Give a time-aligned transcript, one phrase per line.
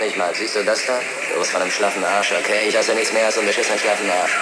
[0.00, 0.34] nicht mal.
[0.34, 1.00] Siehst du das da?
[1.32, 2.68] Du bist von einem schlaffen Arsch, okay?
[2.68, 4.32] Ich hasse nichts mehr als einen beschissenen schlaffen Arsch.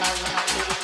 [0.00, 0.83] love.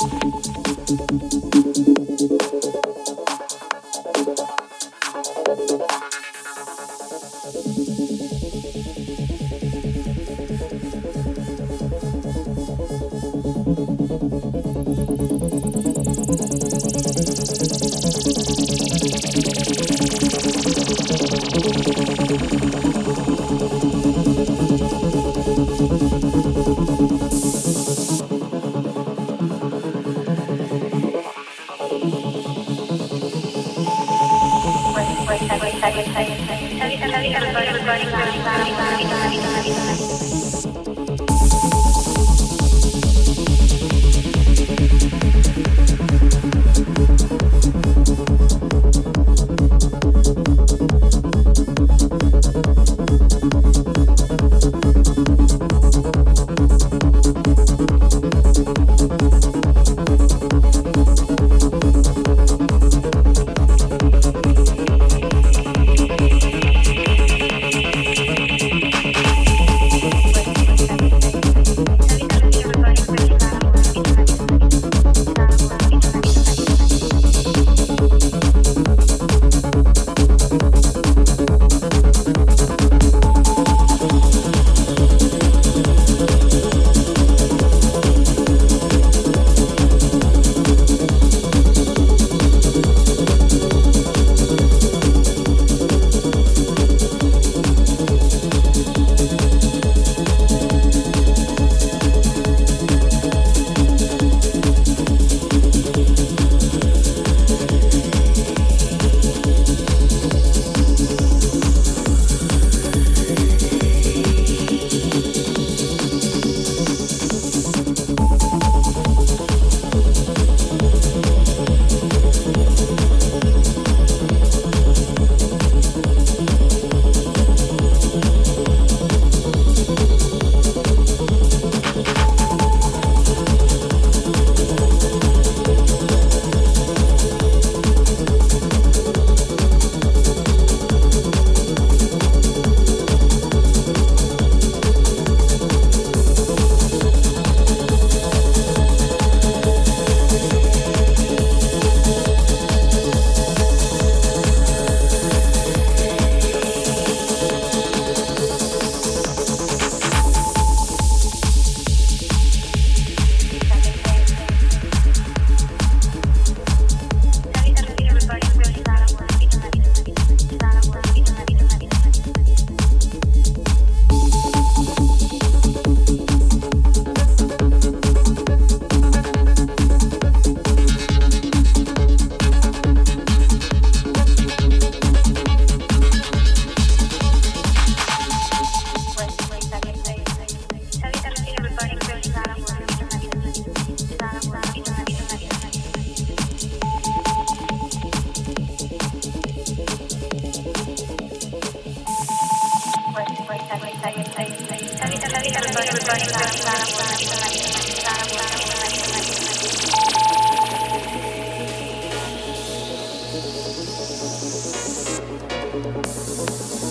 [213.31, 213.45] Thank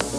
[0.04, 0.09] you.